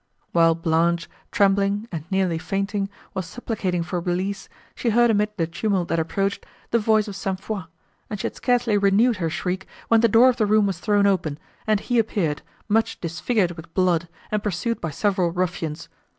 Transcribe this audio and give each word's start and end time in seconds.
While 0.31 0.55
Blanche, 0.55 1.07
trembling, 1.31 1.87
and 1.91 2.05
nearly 2.09 2.39
fainting, 2.39 2.89
was 3.13 3.27
supplicating 3.27 3.83
for 3.83 3.99
release, 3.99 4.49
she 4.73 4.89
heard 4.89 5.11
amid 5.11 5.37
the 5.37 5.45
tumult, 5.45 5.89
that 5.89 5.99
approached, 5.99 6.43
the 6.71 6.79
voice 6.79 7.07
of 7.07 7.15
St. 7.15 7.39
Foix, 7.39 7.65
and 8.09 8.19
she 8.19 8.25
had 8.25 8.35
scarcely 8.35 8.79
renewed 8.79 9.17
her 9.17 9.29
shriek, 9.29 9.67
when 9.89 10.01
the 10.01 10.07
door 10.07 10.27
of 10.29 10.37
the 10.37 10.47
room 10.47 10.65
was 10.65 10.79
thrown 10.79 11.05
open, 11.05 11.37
and 11.67 11.81
he 11.81 11.99
appeared, 11.99 12.41
much 12.67 12.99
disfigured 12.99 13.51
with 13.51 13.71
blood, 13.75 14.09
and 14.31 14.41
pursued 14.41 14.81
by 14.81 14.89
several 14.89 15.29
ruffians. 15.29 15.87